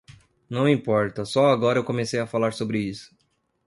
[0.49, 3.15] Não importa, só agora eu comecei a falar sobre isso.